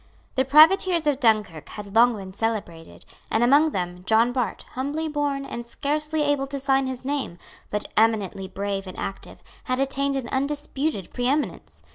The 0.33 0.45
privateers 0.45 1.05
of 1.05 1.19
Dunkirk 1.19 1.69
had 1.69 1.93
long 1.93 2.15
been 2.15 2.33
celebrated; 2.33 3.05
and 3.29 3.43
among 3.43 3.69
them, 3.69 4.03
John 4.07 4.31
Bart, 4.33 4.65
humbly 4.73 5.07
born, 5.07 5.45
and 5.45 5.63
scarcely 5.63 6.23
able 6.23 6.47
to 6.47 6.59
sign 6.59 6.87
his 6.87 7.05
name, 7.05 7.37
but 7.69 7.85
eminently 7.95 8.47
brave 8.47 8.87
and 8.87 8.97
active, 8.97 9.43
had 9.65 9.79
attained 9.79 10.15
an 10.15 10.27
undisputed 10.29 11.13
preeminence. 11.13 11.83